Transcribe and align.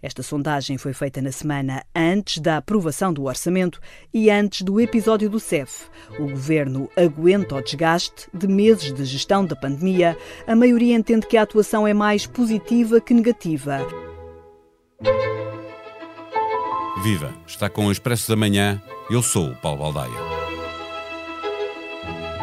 Esta 0.00 0.22
sondagem 0.22 0.78
foi 0.78 0.92
feita 0.92 1.20
na 1.20 1.32
semana 1.32 1.84
antes 1.94 2.38
da 2.38 2.58
aprovação 2.58 3.12
do 3.12 3.24
orçamento 3.24 3.80
e 4.14 4.30
antes 4.30 4.62
do 4.62 4.80
episódio 4.80 5.28
do 5.28 5.40
CEF. 5.40 5.86
O 6.18 6.28
governo 6.28 6.88
aguenta 6.96 7.56
o 7.56 7.62
desgaste 7.62 8.28
de 8.32 8.46
meses 8.46 8.92
de 8.92 9.04
gestão 9.04 9.44
da 9.44 9.56
pandemia. 9.56 10.16
A 10.46 10.54
maioria 10.54 10.94
entende 10.94 11.26
que 11.26 11.36
a 11.36 11.42
atuação 11.42 11.86
é 11.86 11.92
mais 11.92 12.26
positiva 12.26 13.00
que 13.00 13.12
negativa. 13.12 13.80
Viva! 17.02 17.32
Está 17.46 17.68
com 17.68 17.86
o 17.86 17.92
Expresso 17.92 18.28
da 18.28 18.36
Manhã. 18.36 18.80
Eu 19.10 19.22
sou 19.22 19.50
o 19.50 19.56
Paulo 19.56 19.78
Baldaia. 19.78 20.27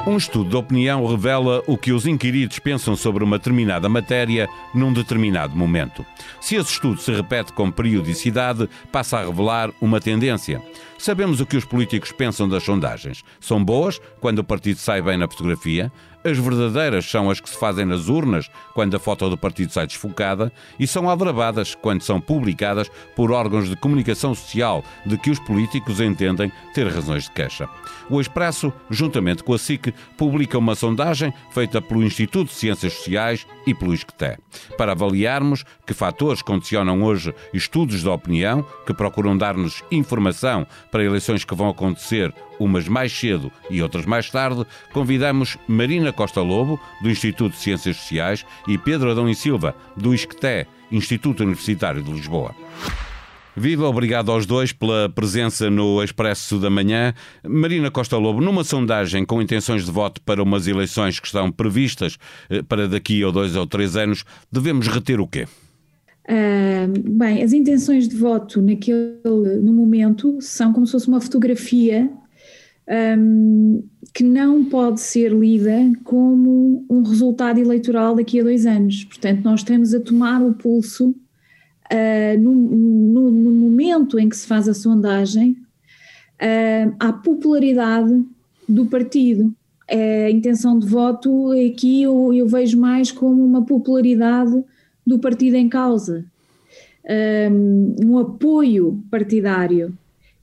Um 0.08 0.18
estudo 0.18 0.52
de 0.52 0.56
opinião 0.56 1.04
revela 1.08 1.64
o 1.66 1.76
que 1.76 1.92
os 1.92 2.06
inquiridos 2.06 2.60
pensam 2.60 2.96
sobre 2.96 3.24
uma 3.24 3.40
determinada 3.40 3.90
matéria 3.90 4.48
num 4.72 4.94
determinado 4.94 5.56
momento. 5.56 6.06
Se 6.40 6.56
esse 6.56 6.74
estudo 6.74 7.02
se 7.02 7.12
repete 7.12 7.52
com 7.54 7.72
periodicidade, 7.72 8.70
passa 8.92 9.18
a 9.18 9.26
revelar 9.26 9.72
uma 9.82 10.00
tendência. 10.00 10.62
Sabemos 11.00 11.42
o 11.42 11.46
que 11.46 11.58
os 11.58 11.66
políticos 11.66 12.12
pensam 12.12 12.48
das 12.48 12.62
sondagens. 12.62 13.24
São 13.40 13.64
boas 13.66 14.00
quando 14.22 14.40
o 14.40 14.44
partido 14.44 14.78
sai 14.78 15.02
bem 15.02 15.18
na 15.18 15.28
fotografia, 15.28 15.92
as 16.26 16.40
verdadeiras 16.40 17.06
são 17.06 17.30
as 17.30 17.40
que 17.40 17.50
se 17.50 17.58
fazem 17.58 17.86
nas 17.86 18.10
urnas, 18.10 18.50
quando 18.74 18.96
a 18.96 19.00
foto 19.00 19.30
do 19.30 19.38
partido 19.38 19.72
sai 19.72 19.86
desfocada, 19.86 20.52
e 20.80 20.88
são 20.88 21.08
aldrabadas 21.08 21.76
quando 21.76 22.02
são 22.02 22.20
publicadas 22.20 22.90
por 23.16 23.32
órgãos 23.32 23.70
de 23.70 23.76
comunicação 23.76 24.34
social 24.34 24.84
de 25.06 25.18
que 25.20 25.30
os 25.30 25.40
políticos 25.40 26.02
entendem 26.02 26.52
ter 26.74 26.88
razões 26.88 27.26
de 27.26 27.32
queixa. 27.32 27.70
O 28.10 28.20
Expresso, 28.20 28.74
juntamente 28.90 29.44
com 29.44 29.54
a 29.54 29.60
SIC, 29.60 29.94
publica 30.18 30.58
uma 30.58 30.74
sondagem 30.74 31.32
feita 31.52 31.80
pelo 31.80 32.04
Instituto 32.04 32.48
de 32.48 32.56
Ciências 32.56 32.94
Sociais 32.94 33.46
e 33.68 33.74
pelo 33.74 33.94
ISCTE, 33.94 34.38
para 34.78 34.94
avaliarmos 34.94 35.64
que 35.86 35.94
fatores 35.94 36.42
condicionam 36.42 37.04
hoje 37.04 37.34
estudos 37.54 38.02
de 38.02 38.10
opinião 38.10 38.66
que 38.86 38.94
procuram 38.94 39.38
dar-nos 39.38 39.84
informação 39.92 40.66
para 40.92 41.04
eleições 41.04 41.46
que 41.46 41.54
vão 41.56 41.70
acontecer 41.70 42.34
umas 42.60 42.88
mais 42.88 43.12
cedo 43.12 43.52
e 43.70 43.82
outras 43.82 44.06
mais 44.06 44.30
tarde, 44.30 44.66
convidamos 44.94 45.58
Marina 45.68 46.12
Costa 46.12 46.42
Lobo, 46.42 46.80
do 47.02 47.10
Instituto 47.10 47.54
de 47.54 47.60
Ciências 47.60 47.98
Sociais, 47.98 48.46
e 48.68 48.78
Pedro 48.78 49.12
Adão 49.12 49.30
e 49.30 49.36
Silva, 49.36 49.76
do 49.96 50.14
ISCTE, 50.14 50.68
Instituto 50.92 51.44
Universitário 51.44 52.02
de 52.02 52.12
Lisboa. 52.12 52.56
Viva, 53.58 53.88
obrigado 53.88 54.32
aos 54.32 54.46
dois 54.46 54.74
pela 54.74 55.08
presença 55.08 55.70
no 55.70 56.04
Expresso 56.04 56.60
da 56.60 56.70
Manhã. 56.70 57.14
Marina 57.48 57.90
Costa 57.90 58.18
Lobo, 58.18 58.42
numa 58.42 58.66
sondagem 58.66 59.24
com 59.24 59.42
intenções 59.42 59.86
de 59.86 59.92
voto 59.92 60.22
para 60.22 60.44
umas 60.44 60.68
eleições 60.68 61.22
que 61.22 61.28
estão 61.28 61.50
previstas 61.50 62.18
eh, 62.50 62.62
para 62.62 62.86
daqui 62.86 63.24
a 63.24 63.32
dois 63.32 63.56
ou 63.56 63.66
três 63.66 63.96
anos, 63.96 64.26
devemos 64.52 64.88
reter 64.90 65.22
o 65.22 65.28
quê? 65.28 65.48
Uh, 66.28 67.12
bem, 67.12 67.44
as 67.44 67.54
intenções 67.54 68.10
de 68.10 68.16
voto 68.18 68.62
naquele, 68.62 69.22
no 69.62 69.72
momento 69.72 70.38
são 70.42 70.74
como 70.74 70.86
se 70.86 70.92
fosse 70.92 71.08
uma 71.08 71.22
fotografia 71.22 72.12
um, 72.88 73.84
que 74.14 74.24
não 74.24 74.66
pode 74.66 75.02
ser 75.02 75.32
lida 75.32 75.92
como 76.04 76.86
um 76.90 77.02
resultado 77.02 77.60
eleitoral 77.60 78.16
daqui 78.16 78.40
a 78.40 78.44
dois 78.44 78.66
anos. 78.66 79.04
Portanto, 79.04 79.44
nós 79.44 79.62
estamos 79.62 79.94
a 79.94 80.00
tomar 80.00 80.42
o 80.42 80.54
pulso 80.54 81.10
uh, 81.10 82.40
no, 82.40 82.54
no, 82.54 83.32
no, 83.32 83.52
momento 83.52 84.20
em 84.20 84.30
que 84.30 84.38
se 84.38 84.48
faz 84.48 84.70
a 84.70 84.74
sondagem, 84.74 85.58
uh, 86.42 86.96
à 87.00 87.12
popularidade 87.12 88.24
do 88.68 88.86
partido. 88.86 89.54
A 89.88 90.32
intenção 90.32 90.80
de 90.80 90.88
voto 90.88 91.52
aqui 91.52 92.02
eu, 92.02 92.34
eu 92.34 92.48
vejo 92.48 92.80
mais 92.80 93.12
como 93.12 93.46
uma 93.46 93.64
popularidade 93.64 94.64
do 95.06 95.20
partido 95.20 95.56
em 95.58 95.70
causa, 95.70 96.26
um, 97.52 97.96
um 98.04 98.18
apoio 98.18 99.04
partidário. 99.12 99.96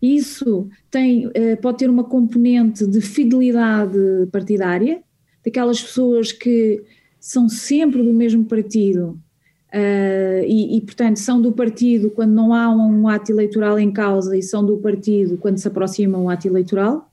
Isso 0.03 0.69
tem, 0.91 1.29
uh, 1.29 1.57
pode 1.63 1.79
ter 1.79 1.89
uma 1.89 2.05
componente 2.05 2.87
de 2.87 3.01
fidelidade 3.01 3.99
partidária, 4.33 5.03
daquelas 5.45 5.81
pessoas 5.81 6.33
que 6.33 6.83
são 7.21 7.49
sempre 7.49 8.03
do 8.03 8.13
mesmo 8.13 8.45
partido 8.45 9.19
Uh, 9.73 10.45
e, 10.47 10.77
e, 10.77 10.81
portanto, 10.83 11.17
são 11.17 11.41
do 11.41 11.51
partido 11.51 12.11
quando 12.11 12.33
não 12.33 12.53
há 12.53 12.69
um 12.69 13.09
ato 13.09 13.33
eleitoral 13.33 13.79
em 13.79 13.91
causa 13.91 14.37
e 14.37 14.43
são 14.43 14.63
do 14.63 14.77
partido 14.77 15.39
quando 15.39 15.57
se 15.57 15.67
aproxima 15.67 16.19
um 16.19 16.29
ato 16.29 16.47
eleitoral. 16.47 17.11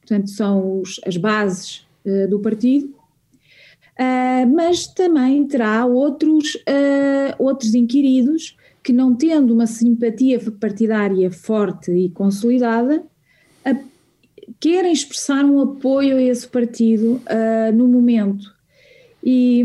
Portanto, 0.00 0.30
são 0.30 0.80
os, 0.80 1.00
as 1.04 1.16
bases 1.16 1.84
uh, 2.06 2.28
do 2.30 2.38
partido. 2.38 2.94
Uh, 3.98 4.46
mas 4.54 4.86
também 4.86 5.44
terá 5.44 5.84
outros, 5.84 6.56
outros 7.36 7.74
inquiridos 7.74 8.56
que, 8.88 8.92
não 8.94 9.14
tendo 9.14 9.52
uma 9.52 9.66
simpatia 9.66 10.40
partidária 10.58 11.30
forte 11.30 11.90
e 11.90 12.08
consolidada, 12.08 13.04
querem 14.58 14.90
expressar 14.90 15.44
um 15.44 15.60
apoio 15.60 16.16
a 16.16 16.22
esse 16.22 16.48
partido 16.48 17.20
no 17.74 17.86
momento. 17.86 18.50
E, 19.22 19.62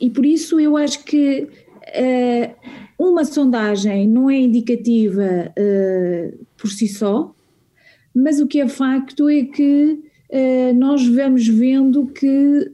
e 0.00 0.10
por 0.10 0.26
isso 0.26 0.58
eu 0.58 0.76
acho 0.76 1.04
que 1.04 1.42
uh, 1.44 2.54
uma 2.98 3.24
sondagem 3.24 4.08
não 4.08 4.28
é 4.28 4.40
indicativa 4.40 5.52
uh, 5.56 6.44
por 6.58 6.68
si 6.70 6.88
só, 6.88 7.32
mas 8.12 8.40
o 8.40 8.48
que 8.48 8.60
é 8.60 8.66
facto 8.66 9.28
é 9.28 9.44
que 9.44 9.96
uh, 10.28 10.74
nós 10.74 11.06
vamos 11.06 11.46
vendo 11.46 12.04
que 12.08 12.72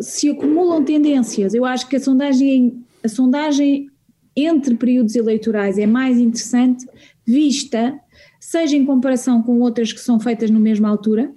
se 0.00 0.30
acumulam 0.30 0.82
tendências. 0.82 1.52
Eu 1.52 1.66
acho 1.66 1.86
que 1.86 1.96
a 1.96 2.00
sondagem, 2.00 2.82
a 3.04 3.08
sondagem 3.08 3.91
entre 4.36 4.74
períodos 4.74 5.14
eleitorais 5.14 5.78
é 5.78 5.86
mais 5.86 6.18
interessante 6.18 6.86
vista, 7.24 7.98
seja 8.40 8.76
em 8.76 8.84
comparação 8.84 9.42
com 9.42 9.60
outras 9.60 9.92
que 9.92 10.00
são 10.00 10.18
feitas 10.18 10.50
na 10.50 10.58
mesma 10.58 10.88
altura, 10.88 11.30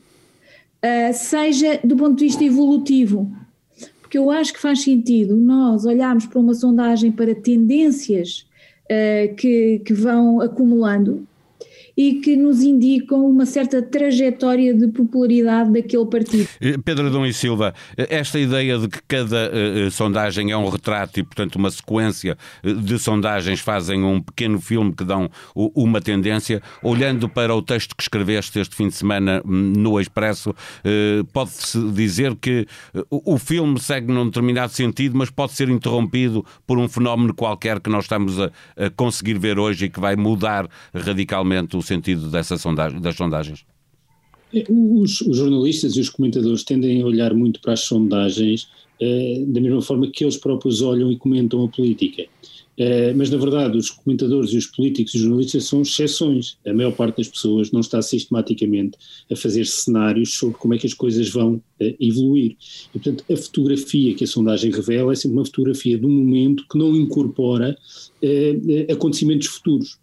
seja 1.13 1.79
do 1.83 1.95
ponto 1.95 2.15
de 2.15 2.25
vista 2.25 2.43
evolutivo. 2.43 3.31
Porque 4.01 4.17
eu 4.17 4.29
acho 4.29 4.53
que 4.53 4.59
faz 4.59 4.81
sentido 4.81 5.35
nós 5.35 5.85
olharmos 5.85 6.25
para 6.25 6.39
uma 6.39 6.53
sondagem 6.53 7.11
para 7.11 7.33
tendências 7.33 8.47
uh, 8.85 9.35
que, 9.35 9.81
que 9.83 9.93
vão 9.93 10.39
acumulando 10.41 11.27
e 11.97 12.15
que 12.15 12.35
nos 12.35 12.61
indicam 12.61 13.25
uma 13.25 13.45
certa 13.45 13.81
trajetória 13.81 14.73
de 14.73 14.87
popularidade 14.87 15.71
daquele 15.71 16.05
partido. 16.05 16.47
Eh, 16.59 16.77
Pedro 16.83 17.07
Adão 17.07 17.25
e 17.25 17.33
Silva, 17.33 17.73
eh, 17.97 18.07
esta 18.09 18.39
ideia 18.39 18.77
de 18.77 18.87
que 18.87 18.99
cada 19.07 19.49
uh, 19.49 19.91
sondagem 19.91 20.51
é 20.51 20.57
um 20.57 20.67
retrato 20.67 21.19
e, 21.19 21.23
portanto, 21.23 21.55
uma 21.55 21.71
sequência 21.71 22.37
de 22.63 22.99
sondagens 22.99 23.59
fazem 23.59 24.03
um 24.03 24.21
pequeno 24.21 24.59
filme 24.59 24.93
que 24.93 25.03
dão 25.03 25.29
uma 25.55 26.01
tendência, 26.01 26.61
olhando 26.83 27.29
para 27.29 27.55
o 27.55 27.61
texto 27.61 27.95
que 27.95 28.03
escreveste 28.03 28.59
este 28.59 28.75
fim 28.75 28.89
de 28.89 28.95
semana 28.95 29.41
hum, 29.45 29.73
no 29.77 29.99
Expresso, 29.99 30.49
uh, 30.51 31.25
pode-se 31.31 31.79
dizer 31.91 32.35
que 32.35 32.67
o 33.09 33.37
filme 33.37 33.79
segue 33.79 34.11
num 34.11 34.25
determinado 34.25 34.71
sentido, 34.71 35.17
mas 35.17 35.29
pode 35.29 35.53
ser 35.53 35.69
interrompido 35.69 36.45
por 36.67 36.77
um 36.77 36.87
fenómeno 36.87 37.33
qualquer 37.33 37.79
que 37.79 37.89
nós 37.89 38.05
estamos 38.05 38.39
a, 38.39 38.51
a 38.77 38.89
conseguir 38.89 39.37
ver 39.37 39.57
hoje 39.57 39.85
e 39.85 39.89
que 39.89 39.99
vai 39.99 40.15
mudar 40.15 40.67
radicalmente 40.93 41.77
o 41.77 41.81
sentido 41.85 42.29
dessa 42.29 42.57
sondagem, 42.57 42.99
das 42.99 43.15
sondagens? 43.15 43.65
Os, 44.69 45.21
os, 45.21 45.37
jornalistas 45.37 45.95
e 45.97 45.99
os 45.99 46.09
comentadores 46.09 46.63
tendem 46.63 47.01
a 47.01 47.05
olhar 47.05 47.33
muito 47.33 47.59
para 47.59 47.73
as 47.73 47.81
sondagens 47.81 48.67
eh, 49.01 49.43
da 49.47 49.59
mesma 49.59 49.81
forma 49.81 50.09
que 50.09 50.23
eles 50.23 50.37
próprios 50.37 50.81
olham 50.81 51.11
e 51.11 51.17
comentam 51.17 51.63
a 51.63 51.67
política. 51.67 52.25
Eh, 52.77 53.13
mas, 53.13 53.29
na 53.29 53.37
verdade, 53.37 53.77
os 53.77 53.89
comentadores 53.89 54.51
e 54.51 54.57
os 54.57 54.67
políticos 54.67 55.13
e 55.13 55.17
os 55.17 55.23
jornalistas 55.23 55.65
são 55.65 55.81
exceções. 55.81 56.57
A 56.65 56.73
maior 56.73 56.91
parte 56.91 57.17
das 57.17 57.27
pessoas 57.27 57.71
não 57.71 57.79
está 57.79 58.01
sistematicamente 58.01 58.97
a 59.31 59.35
fazer 59.35 59.65
cenários 59.65 60.33
sobre 60.33 60.57
como 60.57 60.73
é 60.73 60.77
que 60.77 60.87
as 60.87 60.93
coisas 60.93 61.29
vão 61.29 61.61
eh, 61.79 61.95
evoluir. 61.99 62.55
E, 62.93 62.99
portanto, 62.99 63.25
a 63.31 63.35
fotografia 63.35 64.13
que 64.13 64.23
a 64.23 64.27
sondagem 64.27 64.71
revela 64.71 65.11
é 65.11 65.15
sempre 65.15 65.37
uma 65.37 65.45
fotografia 65.45 65.99
um 66.01 66.09
momento 66.09 66.65
que 66.69 66.77
não 66.77 66.95
incorpora 66.95 67.77
acontecimentos 68.89 69.47
futuros. 69.47 69.97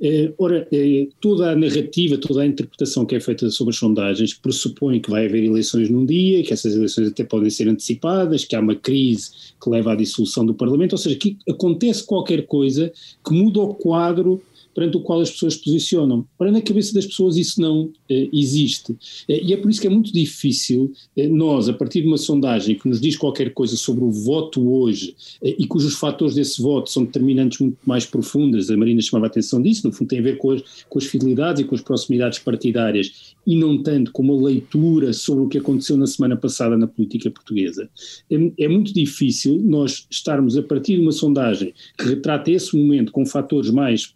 Eh, 0.00 0.32
ora, 0.38 0.66
eh, 0.72 1.08
toda 1.20 1.52
a 1.52 1.56
narrativa, 1.56 2.18
toda 2.18 2.42
a 2.42 2.46
interpretação 2.46 3.06
que 3.06 3.14
é 3.14 3.20
feita 3.20 3.48
sobre 3.50 3.72
as 3.72 3.78
sondagens 3.78 4.34
pressupõe 4.34 5.00
que 5.00 5.10
vai 5.10 5.26
haver 5.26 5.44
eleições 5.44 5.88
num 5.88 6.04
dia, 6.04 6.42
que 6.42 6.52
essas 6.52 6.74
eleições 6.74 7.08
até 7.08 7.24
podem 7.24 7.50
ser 7.50 7.68
antecipadas, 7.68 8.44
que 8.44 8.56
há 8.56 8.60
uma 8.60 8.74
crise 8.74 9.30
que 9.62 9.70
leva 9.70 9.92
à 9.92 9.96
dissolução 9.96 10.44
do 10.44 10.54
Parlamento, 10.54 10.92
ou 10.92 10.98
seja, 10.98 11.16
que 11.16 11.36
acontece 11.48 12.04
qualquer 12.04 12.46
coisa 12.46 12.92
que 13.24 13.32
muda 13.32 13.60
o 13.60 13.74
quadro 13.74 14.42
perante 14.74 14.96
o 14.96 15.00
qual 15.00 15.20
as 15.20 15.30
pessoas 15.30 15.54
se 15.54 15.62
posicionam. 15.62 16.26
Ora, 16.38 16.50
na 16.50 16.60
cabeça 16.60 16.92
das 16.92 17.06
pessoas 17.06 17.36
isso 17.36 17.60
não 17.60 17.90
eh, 18.10 18.28
existe. 18.32 18.96
Eh, 19.28 19.42
e 19.44 19.52
é 19.52 19.56
por 19.56 19.70
isso 19.70 19.80
que 19.80 19.86
é 19.86 19.90
muito 19.90 20.12
difícil 20.12 20.92
eh, 21.16 21.28
nós, 21.28 21.68
a 21.68 21.72
partir 21.72 22.02
de 22.02 22.08
uma 22.08 22.18
sondagem 22.18 22.74
que 22.74 22.88
nos 22.88 23.00
diz 23.00 23.16
qualquer 23.16 23.52
coisa 23.52 23.76
sobre 23.76 24.04
o 24.04 24.10
voto 24.10 24.68
hoje 24.68 25.14
e 25.42 25.66
cujos 25.66 25.94
fatores 25.94 26.34
desse 26.34 26.60
voto 26.60 26.90
são 26.90 27.04
determinantes 27.04 27.58
muito 27.60 27.78
mais 27.86 28.04
profundas, 28.04 28.70
a 28.70 28.76
Marina 28.76 29.00
chamava 29.00 29.26
a 29.26 29.28
atenção 29.28 29.62
disso, 29.62 29.86
no 29.86 29.92
fundo 29.92 30.08
tem 30.08 30.18
a 30.18 30.22
ver 30.22 30.38
com 30.38 30.50
as, 30.50 30.62
com 30.88 30.98
as 30.98 31.04
fidelidades 31.04 31.62
e 31.62 31.64
com 31.64 31.74
as 31.74 31.80
proximidades 31.80 32.38
partidárias 32.38 33.34
e 33.46 33.56
não 33.56 33.82
tanto 33.82 34.10
com 34.12 34.22
uma 34.22 34.48
leitura 34.48 35.12
sobre 35.12 35.44
o 35.44 35.48
que 35.48 35.58
aconteceu 35.58 35.96
na 35.96 36.06
semana 36.06 36.36
passada 36.36 36.76
na 36.76 36.86
política 36.86 37.30
portuguesa. 37.30 37.88
É, 38.30 38.64
é 38.64 38.68
muito 38.68 38.92
difícil 38.92 39.60
nós 39.62 40.06
estarmos 40.10 40.56
a 40.56 40.62
partir 40.62 40.96
de 40.96 41.02
uma 41.02 41.12
sondagem 41.12 41.74
que 41.98 42.06
retrata 42.06 42.50
esse 42.50 42.76
momento 42.76 43.12
com 43.12 43.24
fatores 43.26 43.70
mais 43.70 44.14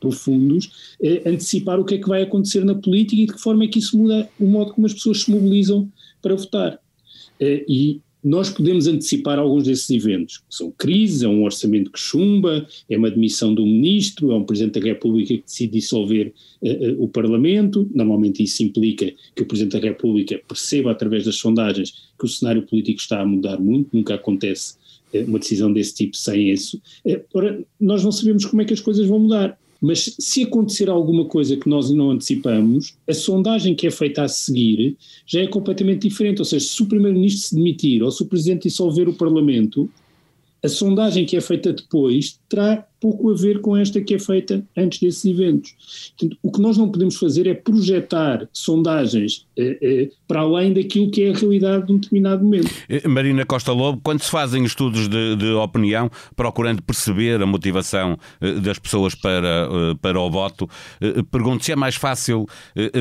profundos, 0.00 0.96
é 1.00 1.28
antecipar 1.28 1.80
o 1.80 1.84
que 1.84 1.94
é 1.94 1.98
que 1.98 2.08
vai 2.08 2.22
acontecer 2.22 2.64
na 2.64 2.74
política 2.74 3.22
e 3.22 3.26
de 3.26 3.32
que 3.32 3.40
forma 3.40 3.64
é 3.64 3.68
que 3.68 3.78
isso 3.78 3.96
muda 3.98 4.28
o 4.38 4.46
modo 4.46 4.72
como 4.72 4.86
as 4.86 4.94
pessoas 4.94 5.22
se 5.22 5.30
mobilizam 5.30 5.90
para 6.20 6.34
votar. 6.34 6.78
É, 7.38 7.64
e 7.68 8.00
nós 8.26 8.50
podemos 8.50 8.88
antecipar 8.88 9.38
alguns 9.38 9.64
desses 9.64 9.88
eventos. 9.88 10.42
São 10.50 10.72
crises, 10.72 11.22
é 11.22 11.28
um 11.28 11.44
orçamento 11.44 11.92
que 11.92 12.00
chumba, 12.00 12.66
é 12.90 12.98
uma 12.98 13.08
demissão 13.08 13.54
do 13.54 13.64
ministro, 13.64 14.32
é 14.32 14.34
um 14.34 14.42
Presidente 14.42 14.80
da 14.80 14.86
República 14.86 15.34
que 15.34 15.44
decide 15.44 15.74
dissolver 15.74 16.34
uh, 16.60 16.68
uh, 16.68 17.04
o 17.04 17.08
Parlamento. 17.08 17.88
Normalmente 17.94 18.42
isso 18.42 18.64
implica 18.64 19.12
que 19.34 19.42
o 19.42 19.46
Presidente 19.46 19.80
da 19.80 19.86
República 19.86 20.40
perceba 20.48 20.90
através 20.90 21.24
das 21.24 21.36
sondagens 21.36 22.10
que 22.18 22.24
o 22.24 22.28
cenário 22.28 22.62
político 22.62 22.98
está 22.98 23.20
a 23.20 23.26
mudar 23.26 23.60
muito, 23.60 23.96
nunca 23.96 24.16
acontece 24.16 24.74
uma 25.26 25.38
decisão 25.38 25.72
desse 25.72 25.94
tipo 25.94 26.16
sem 26.16 26.50
isso. 26.50 26.80
ora, 27.32 27.62
nós 27.80 28.04
não 28.04 28.12
sabemos 28.12 28.44
como 28.44 28.62
é 28.62 28.64
que 28.64 28.74
as 28.74 28.80
coisas 28.80 29.06
vão 29.06 29.20
mudar. 29.20 29.58
Mas 29.80 30.16
se 30.18 30.42
acontecer 30.42 30.88
alguma 30.88 31.26
coisa 31.26 31.56
que 31.56 31.68
nós 31.68 31.90
não 31.90 32.10
antecipamos, 32.10 32.96
a 33.08 33.12
sondagem 33.12 33.74
que 33.74 33.86
é 33.86 33.90
feita 33.90 34.22
a 34.22 34.28
seguir 34.28 34.96
já 35.26 35.40
é 35.40 35.46
completamente 35.46 36.08
diferente. 36.08 36.38
Ou 36.38 36.44
seja, 36.44 36.66
se 36.66 36.82
o 36.82 36.86
Primeiro-Ministro 36.86 37.48
se 37.48 37.54
demitir 37.54 38.02
ou 38.02 38.10
se 38.10 38.22
o 38.22 38.26
Presidente 38.26 38.68
dissolver 38.68 39.08
o 39.08 39.14
Parlamento, 39.14 39.88
a 40.62 40.68
sondagem 40.68 41.24
que 41.24 41.36
é 41.36 41.40
feita 41.40 41.72
depois 41.72 42.38
terá 42.48 42.86
pouco 43.00 43.30
a 43.30 43.34
ver 43.34 43.60
com 43.60 43.76
esta 43.76 44.00
que 44.00 44.14
é 44.14 44.18
feita 44.18 44.64
antes 44.76 45.00
desses 45.00 45.24
eventos. 45.24 45.74
Portanto, 46.16 46.38
o 46.42 46.52
que 46.52 46.60
nós 46.60 46.76
não 46.76 46.90
podemos 46.90 47.16
fazer 47.16 47.46
é 47.46 47.54
projetar 47.54 48.48
sondagens 48.52 49.46
eh, 49.56 49.78
eh, 49.82 50.10
para 50.26 50.40
além 50.40 50.72
daquilo 50.72 51.10
que 51.10 51.22
é 51.24 51.30
a 51.30 51.34
realidade 51.34 51.86
de 51.86 51.92
um 51.92 51.98
determinado 51.98 52.42
momento. 52.42 52.70
Eh, 52.88 53.06
Marina 53.06 53.44
Costa 53.44 53.72
Lobo, 53.72 54.00
quando 54.02 54.22
se 54.22 54.30
fazem 54.30 54.64
estudos 54.64 55.08
de, 55.08 55.36
de 55.36 55.50
opinião, 55.52 56.10
procurando 56.34 56.82
perceber 56.82 57.42
a 57.42 57.46
motivação 57.46 58.18
eh, 58.40 58.52
das 58.52 58.78
pessoas 58.78 59.14
para, 59.14 59.68
eh, 59.70 59.94
para 60.00 60.20
o 60.20 60.30
voto, 60.30 60.68
eh, 61.00 61.22
pergunto 61.30 61.64
se 61.64 61.72
é 61.72 61.76
mais 61.76 61.96
fácil 61.96 62.46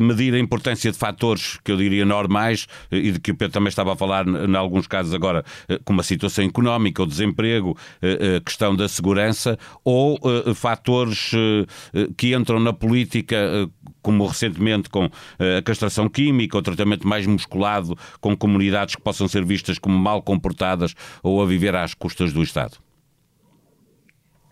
medir 0.01 0.33
a 0.33 0.39
importância 0.39 0.91
de 0.91 0.97
fatores 0.97 1.59
que 1.63 1.71
eu 1.71 1.77
diria 1.77 2.05
normais 2.05 2.67
e 2.91 3.11
de 3.11 3.19
que 3.19 3.31
o 3.31 3.35
Pedro 3.35 3.53
também 3.53 3.69
estava 3.69 3.93
a 3.93 3.95
falar 3.95 4.27
em 4.27 4.55
alguns 4.55 4.87
casos 4.87 5.13
agora, 5.13 5.43
como 5.83 6.01
a 6.01 6.03
situação 6.03 6.43
económica, 6.45 7.03
o 7.03 7.05
desemprego, 7.05 7.77
a 8.01 8.41
questão 8.41 8.75
da 8.75 8.87
segurança, 8.87 9.57
ou 9.85 10.15
uh, 10.15 10.55
fatores 10.55 11.31
uh, 11.33 12.11
que 12.17 12.35
entram 12.35 12.59
na 12.59 12.73
política, 12.73 13.35
uh, 13.37 13.89
como 14.01 14.25
recentemente 14.25 14.89
com 14.89 15.05
a 15.05 15.61
castração 15.63 16.09
química, 16.09 16.57
o 16.57 16.61
tratamento 16.61 17.07
mais 17.07 17.25
musculado 17.25 17.95
com 18.19 18.35
comunidades 18.35 18.95
que 18.95 19.01
possam 19.01 19.27
ser 19.27 19.45
vistas 19.45 19.79
como 19.79 19.97
mal 19.97 20.21
comportadas 20.21 20.93
ou 21.23 21.41
a 21.41 21.45
viver 21.45 21.75
às 21.75 21.93
custas 21.93 22.33
do 22.33 22.43
Estado? 22.43 22.77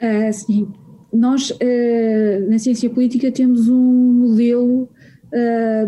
Uh, 0.01 0.31
sim. 0.31 0.71
Nós, 1.11 1.53
na 2.49 2.57
ciência 2.57 2.89
política, 2.89 3.31
temos 3.31 3.69
um 3.69 3.75
modelo 3.75 4.89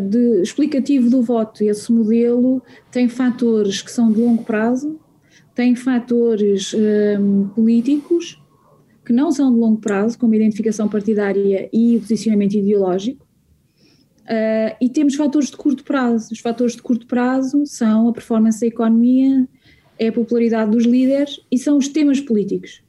de, 0.07 0.43
explicativo 0.43 1.09
do 1.09 1.23
voto. 1.23 1.63
Esse 1.63 1.91
modelo 1.91 2.61
tem 2.91 3.09
fatores 3.09 3.81
que 3.81 3.89
são 3.89 4.11
de 4.11 4.21
longo 4.21 4.43
prazo, 4.43 4.99
tem 5.55 5.75
fatores 5.75 6.75
políticos 7.55 8.39
que 9.05 9.13
não 9.13 9.31
são 9.31 9.53
de 9.53 9.59
longo 9.59 9.79
prazo, 9.79 10.17
como 10.17 10.33
identificação 10.33 10.89
partidária 10.89 11.69
e 11.71 11.99
posicionamento 11.99 12.55
ideológico, 12.55 13.25
uh, 14.23 14.75
e 14.81 14.89
temos 14.89 15.15
fatores 15.15 15.49
de 15.49 15.57
curto 15.57 15.83
prazo. 15.83 16.33
Os 16.33 16.39
fatores 16.39 16.75
de 16.75 16.81
curto 16.81 17.05
prazo 17.05 17.65
são 17.65 18.09
a 18.09 18.13
performance 18.13 18.59
da 18.59 18.67
economia, 18.67 19.47
é 19.97 20.07
a 20.07 20.11
popularidade 20.11 20.71
dos 20.71 20.83
líderes 20.85 21.39
e 21.51 21.57
são 21.57 21.77
os 21.77 21.87
temas 21.87 22.19
políticos. 22.19 22.81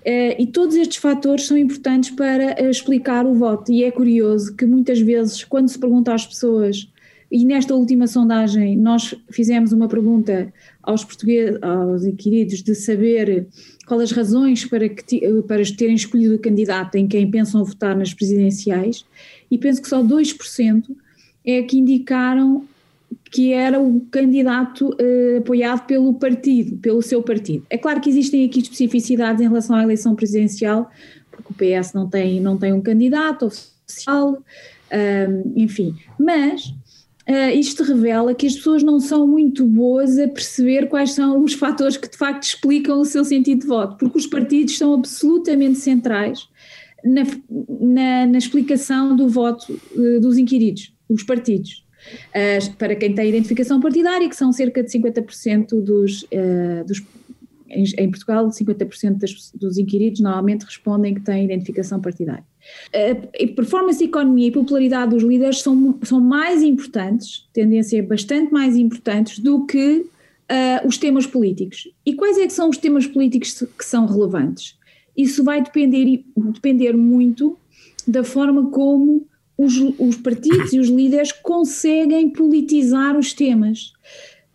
Uh, 0.00 0.34
e 0.38 0.46
todos 0.46 0.74
estes 0.74 0.96
fatores 0.96 1.46
são 1.46 1.58
importantes 1.58 2.10
para 2.10 2.60
explicar 2.68 3.26
o 3.26 3.34
voto, 3.34 3.70
e 3.70 3.84
é 3.84 3.90
curioso 3.90 4.56
que 4.56 4.64
muitas 4.64 5.00
vezes, 5.00 5.44
quando 5.44 5.68
se 5.68 5.78
pergunta 5.78 6.14
às 6.14 6.26
pessoas, 6.26 6.88
e 7.30 7.44
nesta 7.44 7.74
última 7.74 8.06
sondagem 8.06 8.76
nós 8.76 9.14
fizemos 9.30 9.72
uma 9.72 9.86
pergunta 9.86 10.52
aos 10.82 11.04
portugueses, 11.04 11.62
aos 11.62 12.04
inquiridos, 12.04 12.62
de 12.62 12.74
saber 12.74 13.46
quais 13.86 14.04
as 14.04 14.12
razões 14.12 14.64
para, 14.64 14.88
que, 14.88 15.20
para 15.42 15.62
terem 15.76 15.94
escolhido 15.94 16.36
o 16.36 16.38
candidato 16.38 16.94
em 16.94 17.06
quem 17.06 17.30
pensam 17.30 17.64
votar 17.64 17.94
nas 17.94 18.14
presidenciais, 18.14 19.04
e 19.50 19.58
penso 19.58 19.82
que 19.82 19.88
só 19.88 20.02
2% 20.02 20.84
é 21.44 21.62
que 21.62 21.78
indicaram 21.78 22.64
que 23.30 23.52
era 23.52 23.78
o 23.78 24.00
candidato 24.10 24.88
uh, 24.88 25.38
apoiado 25.38 25.86
pelo 25.86 26.14
partido, 26.14 26.78
pelo 26.78 27.02
seu 27.02 27.22
partido. 27.22 27.66
É 27.68 27.76
claro 27.76 28.00
que 28.00 28.08
existem 28.08 28.46
aqui 28.46 28.60
especificidades 28.60 29.42
em 29.42 29.48
relação 29.48 29.76
à 29.76 29.82
eleição 29.82 30.14
presidencial, 30.14 30.90
porque 31.30 31.52
o 31.52 31.54
PS 31.54 31.92
não 31.92 32.08
tem, 32.08 32.40
não 32.40 32.56
tem 32.56 32.72
um 32.72 32.80
candidato 32.80 33.46
oficial, 33.46 34.42
enfim, 35.54 35.94
mas 36.18 36.74
uh, 37.28 37.58
isto 37.58 37.82
revela 37.82 38.34
que 38.34 38.46
as 38.46 38.54
pessoas 38.54 38.82
não 38.82 38.98
são 38.98 39.26
muito 39.26 39.66
boas 39.66 40.18
a 40.18 40.26
perceber 40.28 40.88
quais 40.88 41.12
são 41.12 41.42
os 41.42 41.54
fatores 41.54 41.96
que 41.96 42.08
de 42.08 42.16
facto 42.16 42.42
explicam 42.44 43.00
o 43.00 43.04
seu 43.04 43.24
sentido 43.24 43.60
de 43.60 43.66
voto, 43.66 43.96
porque 43.96 44.18
os 44.18 44.26
partidos 44.26 44.76
são 44.76 44.94
absolutamente 44.94 45.78
centrais 45.78 46.48
na, 47.04 47.22
na, 47.80 48.26
na 48.26 48.38
explicação 48.38 49.14
do 49.14 49.28
voto 49.28 49.80
uh, 49.94 50.20
dos 50.20 50.36
inquiridos, 50.38 50.92
os 51.08 51.22
partidos. 51.22 51.84
Uh, 52.28 52.74
para 52.76 52.94
quem 52.94 53.14
tem 53.14 53.28
identificação 53.28 53.80
partidária, 53.80 54.28
que 54.28 54.36
são 54.36 54.52
cerca 54.52 54.82
de 54.82 54.90
50% 54.90 55.82
dos, 55.82 56.24
dos 56.86 57.02
em, 57.70 57.84
em 57.98 58.10
Portugal, 58.10 58.48
50% 58.48 59.18
das, 59.18 59.52
dos 59.54 59.78
inquiridos 59.78 60.20
normalmente 60.20 60.64
respondem 60.64 61.14
que 61.14 61.20
têm 61.20 61.44
identificação 61.44 62.00
partidária. 62.00 62.44
A 62.92 63.46
performance, 63.54 64.02
economia 64.02 64.48
e 64.48 64.52
popularidade 64.52 65.10
dos 65.10 65.22
líderes 65.22 65.60
são, 65.60 65.98
são 66.02 66.20
mais 66.20 66.62
importantes, 66.62 67.46
tendem 67.52 67.78
a 67.78 67.82
ser 67.82 68.02
bastante 68.02 68.52
mais 68.52 68.76
importantes 68.76 69.38
do 69.38 69.66
que 69.66 70.06
uh, 70.50 70.86
os 70.86 70.98
temas 70.98 71.26
políticos. 71.26 71.88
E 72.04 72.14
quais 72.14 72.38
é 72.38 72.46
que 72.46 72.52
são 72.52 72.68
os 72.68 72.78
temas 72.78 73.06
políticos 73.06 73.64
que 73.76 73.84
são 73.84 74.06
relevantes? 74.06 74.76
Isso 75.16 75.44
vai 75.44 75.62
depender, 75.62 76.24
depender 76.36 76.96
muito 76.96 77.58
da 78.06 78.24
forma 78.24 78.70
como 78.70 79.26
os, 79.56 79.74
os 79.98 80.16
partidos 80.16 80.72
e 80.72 80.78
os 80.78 80.88
líderes 80.88 81.32
conseguem 81.32 82.30
politizar 82.30 83.18
os 83.18 83.32
temas. 83.32 83.92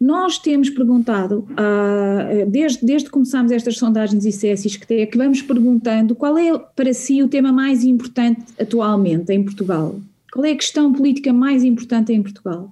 Nós 0.03 0.37
temos 0.37 0.69
perguntado, 0.69 1.47
uh, 1.51 2.45
desde, 2.49 2.85
desde 2.85 3.05
que 3.05 3.11
começámos 3.11 3.53
estas 3.53 3.77
sondagens 3.77 4.25
ICS 4.25 4.75
que, 4.75 4.93
é 4.95 5.05
que 5.05 5.17
vamos 5.17 5.41
perguntando 5.41 6.13
qual 6.13 6.37
é 6.37 6.59
para 6.75 6.93
si 6.93 7.23
o 7.23 7.29
tema 7.29 7.53
mais 7.53 7.85
importante 7.85 8.43
atualmente 8.59 9.31
em 9.31 9.41
Portugal. 9.41 9.97
Qual 10.29 10.43
é 10.43 10.51
a 10.51 10.57
questão 10.57 10.91
política 10.91 11.31
mais 11.31 11.63
importante 11.63 12.11
em 12.11 12.21
Portugal? 12.21 12.69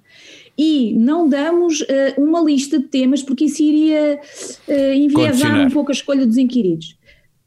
E 0.57 0.93
não 0.95 1.29
damos 1.29 1.79
uh, 1.79 1.85
uma 2.17 2.41
lista 2.41 2.77
de 2.77 2.89
temas 2.89 3.23
porque 3.23 3.45
isso 3.45 3.63
iria 3.63 4.19
uh, 4.67 4.93
enviesar 4.93 5.57
um 5.65 5.69
pouco 5.69 5.89
a 5.89 5.93
escolha 5.93 6.27
dos 6.27 6.35
inquiridos. 6.35 6.97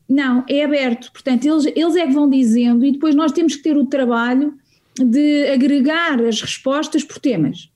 Não, 0.08 0.46
é 0.48 0.64
aberto. 0.64 1.12
Portanto, 1.12 1.44
eles, 1.44 1.66
eles 1.76 1.94
é 1.94 2.06
que 2.06 2.12
vão 2.14 2.30
dizendo 2.30 2.86
e 2.86 2.92
depois 2.92 3.14
nós 3.14 3.32
temos 3.32 3.54
que 3.54 3.62
ter 3.62 3.76
o 3.76 3.84
trabalho 3.84 4.54
de 4.98 5.46
agregar 5.48 6.24
as 6.24 6.40
respostas 6.40 7.04
por 7.04 7.18
temas. 7.18 7.68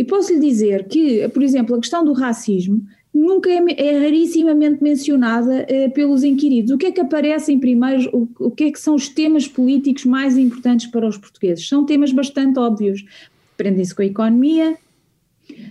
E 0.00 0.04
posso 0.04 0.32
lhe 0.32 0.40
dizer 0.40 0.88
que, 0.88 1.28
por 1.28 1.42
exemplo, 1.42 1.76
a 1.76 1.78
questão 1.78 2.02
do 2.02 2.14
racismo 2.14 2.82
nunca 3.12 3.50
é, 3.50 3.62
é 3.76 3.98
rarissimamente 3.98 4.82
mencionada 4.82 5.66
eh, 5.68 5.90
pelos 5.90 6.24
inquiridos. 6.24 6.70
O 6.70 6.78
que 6.78 6.86
é 6.86 6.90
que 6.90 7.02
aparece 7.02 7.52
em 7.52 7.58
primeiro, 7.58 8.08
o, 8.16 8.46
o, 8.46 8.50
que 8.50 8.64
é 8.64 8.72
que 8.72 8.80
são 8.80 8.94
os 8.94 9.10
temas 9.10 9.46
políticos 9.46 10.06
mais 10.06 10.38
importantes 10.38 10.86
para 10.86 11.06
os 11.06 11.18
portugueses? 11.18 11.68
São 11.68 11.84
temas 11.84 12.12
bastante 12.12 12.58
óbvios, 12.58 13.04
prendem-se 13.58 13.94
com 13.94 14.00
a 14.00 14.06
economia, 14.06 14.74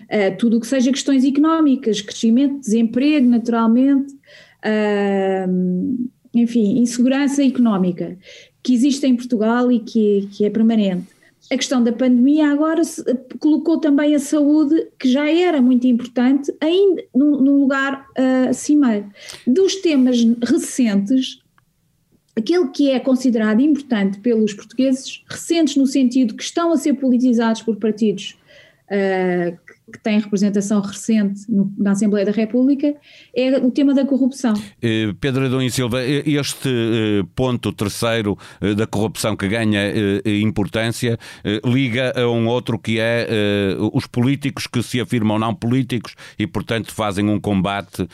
eh, 0.08 0.30
tudo 0.30 0.58
o 0.58 0.60
que 0.60 0.68
seja 0.68 0.92
questões 0.92 1.26
económicas, 1.26 2.00
crescimento, 2.00 2.60
desemprego, 2.60 3.28
naturalmente, 3.28 4.14
enfim, 6.36 6.78
insegurança 6.78 7.44
económica, 7.44 8.16
que 8.62 8.76
existe 8.76 9.08
em 9.08 9.16
Portugal 9.16 9.72
e 9.72 9.80
que, 9.80 10.30
que 10.32 10.46
é 10.46 10.52
permanente 10.52 11.19
a 11.52 11.58
questão 11.58 11.84
da 11.84 11.92
pandemia 11.92 12.52
agora 12.52 12.84
se, 12.84 13.04
colocou 13.40 13.80
também 13.80 14.14
a 14.14 14.20
saúde, 14.20 14.88
que 15.00 15.12
já 15.12 15.30
era 15.30 15.62
muito 15.62 15.88
importante, 15.88 16.54
ainda 16.62 17.04
num, 17.14 17.60
lugar 17.62 18.06
uh, 18.12 18.54
cimeiro. 18.54 19.10
Dos 19.48 19.76
temas 19.78 20.18
recentes, 20.44 21.42
aquele 22.38 22.68
que 22.70 22.92
é 22.92 23.00
considerado 23.00 23.62
importante 23.62 24.20
pelos 24.20 24.54
portugueses, 24.54 25.24
recentes 25.28 25.76
no 25.76 25.88
sentido 25.88 26.36
que 26.36 26.44
estão 26.44 26.72
a 26.72 26.78
ser 26.78 26.94
politizados 26.94 27.64
por 27.64 27.78
partidos 27.78 28.38
uh, 28.86 29.58
que 29.92 30.00
tem 30.00 30.20
representação 30.20 30.82
recente 30.82 31.42
no, 31.50 31.72
na 31.78 31.92
Assembleia 31.92 32.26
da 32.26 32.32
República, 32.32 32.94
é 33.36 33.58
o 33.58 33.72
tema 33.72 33.94
da 33.94 34.06
corrupção. 34.06 34.54
Eh, 34.82 35.14
Pedro 35.20 35.46
Adão 35.46 35.62
e 35.62 35.72
Silva, 35.72 36.02
eh, 36.02 36.24
este 36.26 36.70
eh, 36.70 37.26
ponto 37.36 37.72
terceiro 37.72 38.38
da 38.78 38.86
corrupção 38.86 39.36
que 39.36 39.48
ganha 39.48 39.80
importância 40.26 41.18
liga 41.66 42.14
a 42.16 42.30
um 42.30 42.48
outro 42.48 42.78
que 42.78 43.00
é 43.00 43.28
os 43.94 44.06
políticos 44.06 44.68
que 44.68 44.82
se 44.84 45.00
afirmam 45.00 45.40
não 45.40 45.54
políticos 45.54 46.16
e, 46.38 46.46
portanto, 46.46 46.94
fazem 46.94 47.28
um 47.30 47.40
combate 47.40 48.08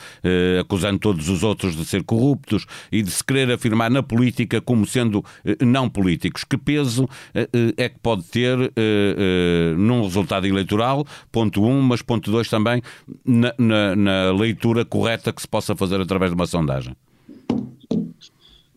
acusando 0.60 0.98
todos 0.98 1.28
os 1.28 1.42
outros 1.42 1.76
de 1.76 1.84
ser 1.84 2.02
corruptos 2.04 2.66
e 2.90 3.02
de 3.02 3.10
se 3.10 3.24
querer 3.24 3.50
afirmar 3.50 3.90
na 3.90 4.02
política 4.02 4.60
como 4.60 4.86
sendo 4.86 5.24
não 5.60 5.88
políticos. 5.88 6.44
Que 6.44 6.56
peso 6.56 7.08
é 7.76 7.88
que 7.88 7.98
pode 7.98 8.24
ter 8.24 8.56
num 9.76 10.02
resultado 10.02 10.46
eleitoral? 10.46 11.06
Ponto 11.30 11.62
um, 11.66 11.80
mas 11.82 12.02
ponto 12.02 12.30
dois 12.30 12.48
também 12.48 12.82
na, 13.24 13.54
na, 13.58 13.96
na 13.96 14.32
leitura 14.32 14.84
correta 14.84 15.32
que 15.32 15.40
se 15.40 15.48
possa 15.48 15.74
fazer 15.74 16.00
através 16.00 16.30
de 16.30 16.34
uma 16.34 16.46
sondagem. 16.46 16.96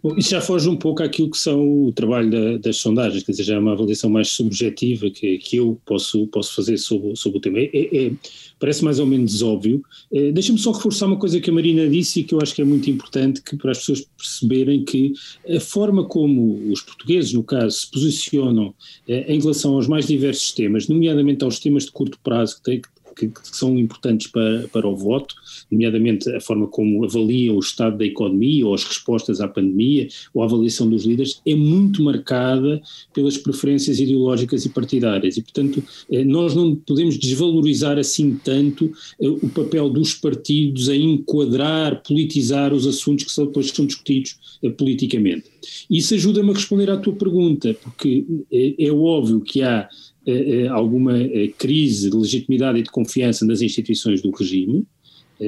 Bom, 0.02 0.16
isso 0.18 0.30
já 0.30 0.40
foge 0.40 0.70
um 0.70 0.78
pouco 0.78 1.04
àquilo 1.04 1.30
que 1.30 1.38
são 1.38 1.86
o 1.86 1.92
trabalho 1.92 2.32
da, 2.32 2.58
das 2.58 2.78
sondagens, 2.78 3.22
quer 3.22 3.34
dizer, 3.34 3.44
já 3.44 3.56
é 3.56 3.60
uma 3.60 3.74
avaliação 3.74 4.10
mais 4.10 4.30
subjetiva 4.30 5.10
que, 5.10 5.38
que 5.40 5.58
eu 5.58 5.78
posso, 5.86 6.26
posso 6.28 6.56
fazer 6.56 6.78
sobre, 6.78 7.18
sobre 7.18 7.38
o 7.38 7.42
tema. 7.42 7.60
É, 7.60 7.70
é, 7.74 8.12
parece 8.58 8.82
mais 8.84 8.98
ou 9.00 9.06
menos 9.06 9.42
óbvio. 9.42 9.84
É, 10.12 10.32
Deixa-me 10.32 10.58
só 10.58 10.72
reforçar 10.72 11.06
uma 11.06 11.18
coisa 11.18 11.42
que 11.42 11.50
a 11.50 11.54
Marina 11.54 11.88
disse 11.90 12.22
e 12.22 12.24
que 12.24 12.34
eu 12.34 12.40
acho 12.42 12.56
que 12.56 12.62
é 12.62 12.66
muito 12.66 12.90
importante 12.90 13.42
que, 13.42 13.58
para 13.58 13.72
as 13.72 13.80
pessoas 13.80 14.08
perceberem 14.18 14.86
que 14.86 15.12
a 15.54 15.60
forma 15.60 16.06
como 16.06 16.72
os 16.72 16.82
portugueses, 16.82 17.34
no 17.34 17.44
caso, 17.44 17.80
se 17.80 17.92
posicionam 17.92 18.74
é, 19.06 19.34
em 19.34 19.40
relação 19.42 19.76
aos 19.76 19.88
mais 19.88 20.08
diversos 20.08 20.54
temas, 20.54 20.88
nomeadamente 20.88 21.44
aos 21.44 21.60
temas 21.60 21.84
de 21.86 21.92
curto 21.92 22.18
prazo 22.24 22.56
que, 22.58 22.64
tem, 22.64 22.82
que, 22.82 22.88
que, 23.16 23.30
são 23.44 23.78
importantes 23.78 24.28
para, 24.28 24.68
para 24.72 24.88
o 24.88 24.96
voto, 24.96 25.36
nomeadamente 25.72 26.30
a 26.32 26.42
forma 26.42 26.68
como 26.68 27.04
avaliam 27.04 27.56
o 27.56 27.60
estado 27.60 27.98
da 27.98 28.06
economia 28.06 28.66
ou 28.66 28.74
as 28.74 28.84
respostas 28.84 29.42
à 29.42 29.48
pandemia 29.48 30.08
ou 30.34 30.42
a 30.42 30.46
avaliação 30.46 30.90
dos 30.90 31.06
líderes, 31.06 31.42
é 31.46 31.56
muito 31.56 32.04
marcada 32.04 32.82
pelas 33.14 33.38
preferências 33.38 34.00
ideológicas 34.00 34.66
e 34.66 34.70
partidárias. 34.70 35.38
E, 35.38 35.42
portanto, 35.42 35.84
eh, 36.12 36.24
nós 36.24 36.56
não 36.56 36.76
podemos 36.76 37.18
desvalorizar 37.18 37.98
assim 37.98 38.40
tanto 38.44 38.92
eh, 39.22 39.28
o 39.28 39.50
papel 39.50 39.90
dos 39.90 40.14
partidos 40.14 40.90
em 40.90 41.14
enquadrar, 41.14 42.02
politizar 42.04 42.74
os 42.74 42.88
assuntos 42.88 43.26
que 43.26 43.46
depois 43.46 43.70
são 43.70 43.86
discutidos 43.86 44.38
eh, 44.64 44.70
politicamente. 44.70 45.46
Isso 45.90 46.14
ajuda-me 46.14 46.52
a 46.52 46.54
responder 46.54 46.90
à 46.90 46.98
tua 46.98 47.14
pergunta, 47.14 47.76
porque 47.84 48.26
é 48.52 48.92
óbvio 48.92 49.42
que 49.42 49.62
há 49.62 49.90
alguma 50.70 51.18
eh, 51.18 51.52
crise 51.58 52.10
de 52.10 52.18
legitimidade 52.18 52.80
e 52.80 52.84
de 52.84 52.90
confiança 52.90 53.46
nas 53.46 53.62
instituições 53.62 54.22
do 54.22 54.32
regime. 54.32 54.86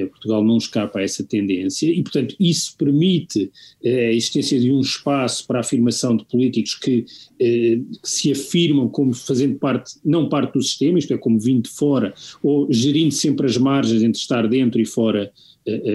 Portugal 0.10 0.42
não 0.42 0.56
escapa 0.56 1.00
a 1.00 1.02
essa 1.02 1.22
tendência 1.22 1.92
e, 1.92 2.02
portanto, 2.02 2.34
isso 2.40 2.74
permite 2.78 3.52
a 3.84 4.14
existência 4.14 4.58
de 4.58 4.72
um 4.72 4.80
espaço 4.80 5.46
para 5.46 5.60
a 5.60 5.60
afirmação 5.60 6.16
de 6.16 6.24
políticos 6.24 6.76
que, 6.76 7.02
que, 7.38 7.84
se 8.02 8.32
afirmam 8.32 8.88
como 8.88 9.14
fazendo 9.14 9.60
parte, 9.60 9.96
não 10.06 10.30
parte 10.30 10.54
do 10.54 10.62
sistema, 10.62 10.98
isto 10.98 11.14
é, 11.14 11.18
como 11.18 11.38
vindo 11.38 11.64
de 11.64 11.72
fora, 11.72 12.14
ou 12.42 12.72
gerindo 12.72 13.14
sempre 13.14 13.46
as 13.46 13.58
margens 13.58 14.02
entre 14.02 14.18
estar 14.18 14.48
dentro 14.48 14.80
e 14.80 14.86
fora 14.86 15.30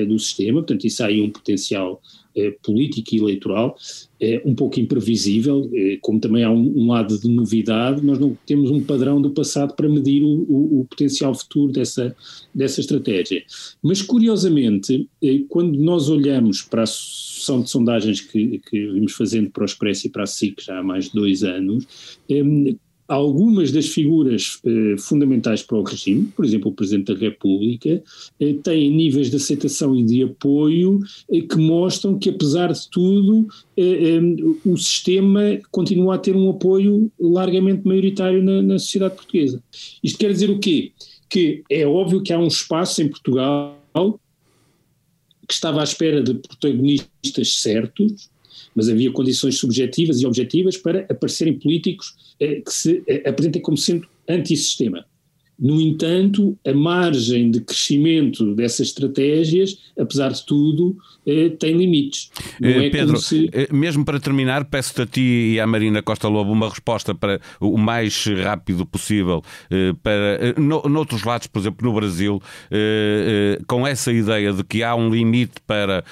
do 0.06 0.18
sistema, 0.18 0.60
portanto, 0.60 0.84
isso 0.84 1.02
aí 1.02 1.20
um 1.20 1.30
potencial 1.30 2.00
é, 2.36 2.50
político 2.62 3.14
e 3.14 3.18
eleitoral, 3.18 3.76
é 4.20 4.42
um 4.44 4.54
pouco 4.54 4.78
imprevisível, 4.78 5.68
é, 5.72 5.98
como 6.00 6.20
também 6.20 6.44
há 6.44 6.50
um, 6.50 6.82
um, 6.82 6.86
lado 6.88 7.18
de 7.18 7.28
novidade, 7.28 8.04
nós 8.04 8.18
não 8.18 8.36
temos 8.46 8.70
um 8.70 8.82
padrão 8.82 9.20
do 9.20 9.30
passado 9.30 9.74
para 9.74 9.88
medir 9.88 10.22
o, 10.22 10.44
o, 10.48 10.80
o 10.80 10.84
potencial 10.84 11.34
futuro 11.34 11.72
dessa, 11.72 12.14
dessa 12.54 12.80
estratégia. 12.80 13.42
Mas, 13.82 14.02
curiosamente, 14.02 15.08
é, 15.22 15.40
quando 15.48 15.78
nós 15.78 16.08
olhamos 16.10 16.60
para 16.60 16.82
a 16.82 16.86
sucessão 16.86 17.62
de 17.62 17.70
sondagens 17.70 18.20
que, 18.20 18.60
que 18.70 18.86
vimos 18.92 19.12
fazendo 19.12 19.50
para 19.50 19.62
o 19.62 19.66
Expresso 19.66 20.06
e 20.06 20.10
para 20.10 20.24
a 20.24 20.26
SIC 20.26 20.62
já 20.62 20.78
há 20.78 20.82
mais 20.82 21.06
de 21.06 21.12
dois 21.12 21.42
anos, 21.42 21.86
é, 22.28 22.42
algumas 23.08 23.70
das 23.70 23.86
figuras 23.86 24.60
eh, 24.64 24.96
fundamentais 24.98 25.62
para 25.62 25.78
o 25.78 25.82
regime, 25.82 26.26
por 26.34 26.44
exemplo, 26.44 26.70
o 26.70 26.74
Presidente 26.74 27.14
da 27.14 27.18
República, 27.18 28.02
eh, 28.40 28.54
têm 28.62 28.90
níveis 28.90 29.30
de 29.30 29.36
aceitação 29.36 29.94
e 29.94 30.04
de 30.04 30.22
apoio 30.24 31.00
eh, 31.30 31.40
que 31.40 31.56
mostram 31.56 32.18
que, 32.18 32.30
apesar 32.30 32.72
de 32.72 32.88
tudo, 32.90 33.46
eh, 33.76 34.16
eh, 34.16 34.20
o 34.64 34.76
sistema 34.76 35.40
continua 35.70 36.16
a 36.16 36.18
ter 36.18 36.34
um 36.34 36.50
apoio 36.50 37.10
largamente 37.18 37.86
maioritário 37.86 38.42
na, 38.42 38.62
na 38.62 38.78
sociedade 38.78 39.14
portuguesa. 39.14 39.62
Isto 40.02 40.18
quer 40.18 40.32
dizer 40.32 40.50
o 40.50 40.58
quê? 40.58 40.92
Que 41.28 41.62
é 41.70 41.86
óbvio 41.86 42.22
que 42.22 42.32
há 42.32 42.38
um 42.38 42.48
espaço 42.48 43.02
em 43.02 43.08
Portugal 43.08 43.76
que 45.46 45.54
estava 45.54 45.80
à 45.80 45.84
espera 45.84 46.22
de 46.22 46.34
protagonistas 46.34 47.54
certos, 47.60 48.28
mas 48.76 48.90
havia 48.90 49.10
condições 49.10 49.56
subjetivas 49.56 50.20
e 50.20 50.26
objetivas 50.26 50.76
para 50.76 51.06
aparecerem 51.08 51.58
políticos 51.58 52.14
eh, 52.38 52.60
que 52.60 52.72
se 52.72 53.02
eh, 53.08 53.28
apresentem 53.28 53.62
como 53.62 53.78
sendo 53.78 54.06
antissistema. 54.28 55.06
No 55.58 55.80
entanto, 55.80 56.56
a 56.66 56.72
margem 56.72 57.50
de 57.50 57.60
crescimento 57.60 58.54
dessas 58.54 58.88
estratégias, 58.88 59.78
apesar 59.98 60.30
de 60.32 60.44
tudo, 60.44 60.96
eh, 61.26 61.50
tem 61.58 61.76
limites. 61.76 62.30
Eh, 62.62 62.86
é 62.86 62.90
Pedro, 62.90 63.16
se... 63.16 63.50
Eh, 63.52 63.68
mesmo 63.72 64.04
para 64.04 64.20
terminar, 64.20 64.64
peço-te 64.66 65.02
a 65.02 65.06
ti 65.06 65.54
e 65.54 65.60
à 65.60 65.66
Marina 65.66 66.00
Costa 66.00 66.28
Lobo 66.28 66.52
uma 66.52 66.68
resposta 66.68 67.14
para 67.14 67.40
o 67.58 67.76
mais 67.76 68.24
rápido 68.42 68.86
possível 68.86 69.42
para 70.02 70.54
no, 70.60 70.82
noutros 70.82 71.24
lados, 71.24 71.48
por 71.48 71.58
exemplo, 71.58 71.86
no 71.86 71.94
Brasil, 71.94 72.40
com 73.66 73.86
essa 73.86 74.12
ideia 74.12 74.52
de 74.52 74.62
que 74.62 74.82
há 74.82 74.94
um 74.94 75.10
limite 75.10 75.54
para 75.66 76.04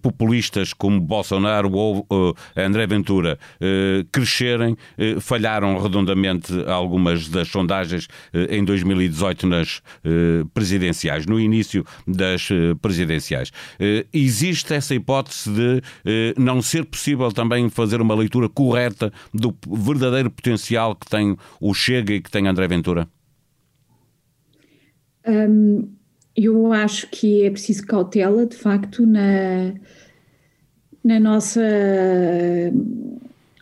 populistas 0.00 0.72
como 0.72 1.00
Bolsonaro 1.00 1.72
ou 1.72 2.06
André 2.56 2.86
Ventura 2.86 3.38
crescerem, 4.10 4.76
falharam 5.20 5.78
redondamente 5.78 6.52
algumas 6.66 7.28
das 7.28 7.48
sondagens 7.48 8.08
em 8.48 8.64
2018 8.94 9.46
nas 9.46 9.82
presidenciais, 10.54 11.26
no 11.26 11.38
início 11.40 11.84
das 12.06 12.48
presidenciais. 12.80 13.50
Existe 14.12 14.62
existe 14.62 14.74
essa 14.74 14.94
hipótese 14.94 15.50
de 15.50 15.82
eh, 16.04 16.34
não 16.38 16.62
ser 16.62 16.84
possível 16.84 17.32
também 17.32 17.68
fazer 17.68 18.00
uma 18.00 18.14
leitura 18.14 18.48
correta 18.48 19.12
do 19.32 19.54
verdadeiro 19.66 20.30
potencial 20.30 20.94
que 20.94 21.08
tem 21.08 21.36
o 21.60 21.74
Chega 21.74 22.14
e 22.14 22.20
que 22.20 22.30
tem 22.30 22.46
André 22.46 22.68
Ventura? 22.68 23.08
Um, 25.26 25.88
eu 26.36 26.72
acho 26.72 27.08
que 27.10 27.44
é 27.44 27.50
preciso 27.50 27.86
cautela, 27.86 28.46
de 28.46 28.56
facto, 28.56 29.06
na, 29.06 29.74
na 31.04 31.20
nossa 31.20 31.60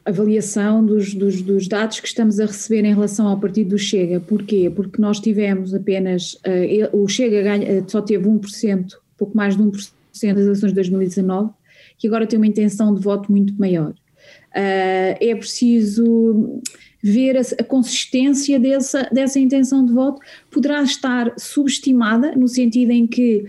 avaliação 0.04 0.84
dos, 0.84 1.14
dos, 1.14 1.42
dos, 1.42 1.68
dados 1.68 2.00
que 2.00 2.08
estamos 2.08 2.40
a 2.40 2.46
receber 2.46 2.84
em 2.84 2.94
relação 2.94 3.26
ao 3.26 3.38
partido 3.38 3.70
do 3.70 3.78
Chega. 3.78 4.20
Porquê? 4.20 4.70
Porque 4.74 5.00
nós 5.00 5.20
tivemos 5.20 5.74
apenas, 5.74 6.34
uh, 6.34 6.96
o 6.96 7.06
Chega 7.08 7.42
ganha, 7.42 7.84
só 7.86 8.00
teve 8.00 8.26
1%, 8.28 8.94
pouco 9.16 9.36
mais 9.36 9.56
de 9.56 9.62
1% 9.62 9.90
das 10.12 10.22
eleições 10.22 10.70
de 10.70 10.74
2019, 10.74 11.50
que 11.98 12.06
agora 12.06 12.26
tem 12.26 12.38
uma 12.38 12.46
intenção 12.46 12.94
de 12.94 13.00
voto 13.00 13.30
muito 13.30 13.54
maior. 13.58 13.90
Uh, 13.90 15.14
é 15.20 15.34
preciso 15.34 16.60
ver 17.02 17.36
a, 17.36 17.40
a, 17.40 17.64
consistência 17.64 18.58
dessa, 18.58 19.08
dessa 19.12 19.38
intenção 19.38 19.84
de 19.84 19.92
voto, 19.92 20.20
poderá 20.50 20.82
estar 20.82 21.32
subestimada, 21.38 22.34
no 22.36 22.48
sentido 22.48 22.90
em 22.90 23.06
que 23.06 23.46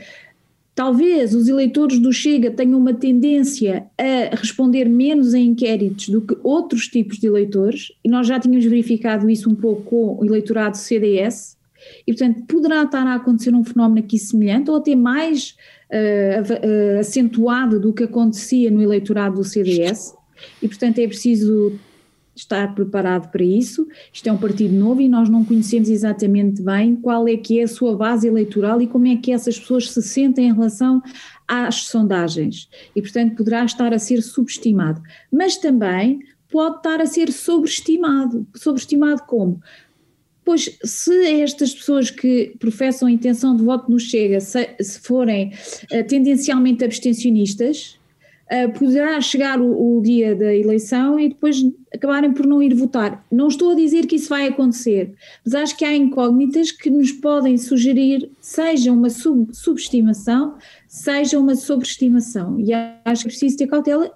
talvez 0.73 1.33
os 1.33 1.47
eleitores 1.47 1.99
do 1.99 2.11
Chega 2.11 2.51
tenham 2.51 2.79
uma 2.79 2.93
tendência 2.93 3.85
a 3.97 4.35
responder 4.35 4.85
menos 4.87 5.33
em 5.33 5.47
inquéritos 5.47 6.09
do 6.09 6.21
que 6.21 6.37
outros 6.43 6.87
tipos 6.87 7.17
de 7.17 7.27
eleitores, 7.27 7.91
e 8.03 8.09
nós 8.09 8.27
já 8.27 8.39
tínhamos 8.39 8.65
verificado 8.65 9.29
isso 9.29 9.49
um 9.49 9.55
pouco 9.55 9.83
com 9.83 10.17
o 10.19 10.25
eleitorado 10.25 10.77
CDS, 10.77 11.57
e 12.05 12.13
portanto 12.13 12.43
poderá 12.47 12.83
estar 12.83 13.07
a 13.07 13.15
acontecer 13.15 13.53
um 13.53 13.63
fenómeno 13.63 14.05
aqui 14.05 14.17
semelhante, 14.17 14.69
ou 14.69 14.77
até 14.77 14.95
mais 14.95 15.55
uh, 15.91 16.99
acentuado 16.99 17.79
do 17.79 17.91
que 17.91 18.03
acontecia 18.03 18.69
no 18.69 18.81
eleitorado 18.81 19.35
do 19.35 19.43
CDS 19.43 20.13
e, 20.61 20.67
portanto, 20.67 20.99
é 20.99 21.07
preciso 21.07 21.73
estar 22.35 22.73
preparado 22.73 23.29
para 23.31 23.43
isso. 23.43 23.87
Isto 24.11 24.27
é 24.27 24.31
um 24.31 24.37
partido 24.37 24.73
novo 24.73 25.01
e 25.01 25.09
nós 25.09 25.29
não 25.29 25.43
conhecemos 25.43 25.89
exatamente 25.89 26.61
bem 26.61 26.95
qual 26.95 27.27
é 27.27 27.35
que 27.35 27.59
é 27.59 27.63
a 27.63 27.67
sua 27.67 27.95
base 27.95 28.27
eleitoral 28.27 28.81
e 28.81 28.87
como 28.87 29.07
é 29.07 29.17
que 29.17 29.31
essas 29.31 29.59
pessoas 29.59 29.91
se 29.91 30.01
sentem 30.01 30.47
em 30.47 30.53
relação 30.53 31.01
às 31.47 31.83
sondagens. 31.83 32.69
E, 32.95 33.01
portanto, 33.01 33.35
poderá 33.35 33.65
estar 33.65 33.93
a 33.93 33.99
ser 33.99 34.21
subestimado. 34.21 35.01
Mas 35.31 35.57
também 35.57 36.19
pode 36.49 36.77
estar 36.77 37.01
a 37.01 37.05
ser 37.05 37.31
sobreestimado. 37.31 38.47
Sobreestimado 38.55 39.23
como? 39.23 39.61
Pois, 40.43 40.77
se 40.83 41.41
estas 41.41 41.73
pessoas 41.73 42.09
que 42.09 42.55
professam 42.59 43.07
a 43.07 43.11
intenção 43.11 43.55
de 43.55 43.63
voto 43.63 43.91
no 43.91 43.99
Chega, 43.99 44.39
se, 44.39 44.75
se 44.79 44.99
forem 44.99 45.53
uh, 45.93 46.03
tendencialmente 46.07 46.83
abstencionistas, 46.83 47.99
poderá 48.77 49.19
chegar 49.21 49.61
o, 49.61 49.97
o, 49.97 50.01
dia 50.01 50.35
da 50.35 50.53
eleição 50.53 51.17
e 51.17 51.29
depois 51.29 51.63
acabarem 51.93 52.33
por 52.33 52.45
não 52.45 52.61
ir 52.61 52.73
votar. 52.73 53.25
Não 53.31 53.47
estou 53.47 53.71
a 53.71 53.75
dizer 53.75 54.05
que 54.07 54.17
isso 54.17 54.27
vai 54.27 54.47
acontecer, 54.47 55.13
mas 55.45 55.55
acho 55.55 55.77
que 55.77 55.85
há 55.85 55.95
incógnitas 55.95 56.71
que 56.71 56.89
nos 56.89 57.13
podem 57.13 57.57
sugerir, 57.57 58.29
seja 58.41 58.91
uma 58.91 59.09
sub, 59.09 59.55
subestimação, 59.55 60.57
seja 60.87 61.39
uma 61.39 61.55
sobreestimação. 61.55 62.59
E 62.59 62.73
acho 62.73 63.23
que 63.23 63.29
é 63.29 63.31
preciso 63.31 63.57
ter 63.57 63.67
cautela 63.67 64.11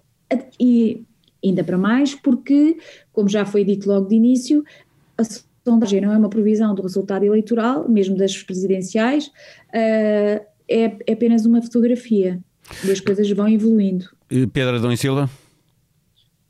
e 0.59 1.01
ainda 1.43 1.63
para 1.63 1.77
mais, 1.77 2.13
porque, 2.13 2.77
como 3.13 3.29
já 3.29 3.45
foi 3.45 3.63
dito 3.63 3.87
logo 3.87 4.07
de 4.07 4.15
início, 4.15 4.65
a 5.17 5.23
sondagem 5.63 6.01
não 6.01 6.11
é 6.11 6.17
uma 6.17 6.29
previsão 6.29 6.75
do 6.75 6.81
resultado 6.81 7.23
eleitoral, 7.23 7.87
mesmo 7.87 8.17
das 8.17 8.41
presidenciais, 8.43 9.27
uh, 9.27 10.45
é, 10.67 10.97
é 11.07 11.13
apenas 11.13 11.45
uma 11.45 11.61
fotografia 11.61 12.39
e 12.83 12.91
as 12.91 12.99
coisas 12.99 13.29
vão 13.31 13.47
evoluindo. 13.47 14.14
Pedro 14.27 14.75
Adão 14.75 14.91
e 14.91 14.97
Silva? 14.97 15.29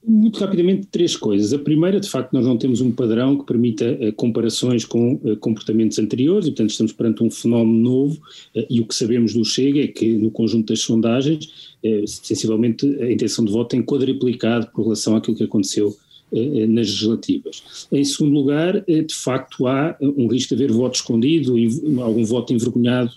Muito 0.07 0.39
rapidamente, 0.39 0.85
três 0.91 1.17
coisas. 1.17 1.51
A 1.51 1.57
primeira, 1.57 1.99
de 1.99 2.07
facto, 2.07 2.31
nós 2.31 2.45
não 2.45 2.57
temos 2.57 2.79
um 2.79 2.91
padrão 2.91 3.39
que 3.39 3.45
permita 3.45 3.91
uh, 3.91 4.13
comparações 4.13 4.85
com 4.85 5.15
uh, 5.15 5.35
comportamentos 5.37 5.97
anteriores 5.97 6.45
e, 6.45 6.51
portanto, 6.51 6.69
estamos 6.69 6.93
perante 6.93 7.23
um 7.23 7.31
fenómeno 7.31 7.79
novo 7.79 8.13
uh, 8.55 8.65
e 8.69 8.79
o 8.79 8.85
que 8.85 8.93
sabemos 8.93 9.33
do 9.33 9.43
Chega 9.43 9.81
é 9.81 9.87
que, 9.87 10.13
no 10.13 10.29
conjunto 10.29 10.67
das 10.67 10.81
sondagens, 10.81 11.75
sensivelmente 12.07 12.85
a 12.99 13.11
intenção 13.11 13.45
de 13.45 13.51
voto 13.51 13.69
tem 13.69 13.83
quadriplicado 13.83 14.67
por 14.73 14.83
relação 14.83 15.15
àquilo 15.15 15.37
que 15.37 15.43
aconteceu 15.43 15.89
eh, 15.89 15.91
eh, 15.91 16.04
nas 16.67 16.87
legislativas. 16.87 17.87
Em 17.91 18.03
segundo 18.03 18.33
lugar, 18.33 18.83
eh, 18.87 19.01
de 19.01 19.13
facto 19.13 19.67
há 19.67 19.97
um 20.01 20.27
risco 20.27 20.55
de 20.55 20.63
haver 20.63 20.73
voto 20.73 20.95
escondido, 20.95 21.55
algum 22.01 22.25
voto 22.25 22.53
envergonhado 22.53 23.11